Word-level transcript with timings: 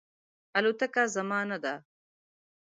الوتکه 0.57 1.03
زما 1.15 1.39
نه 1.49 1.57
ده 1.63 1.75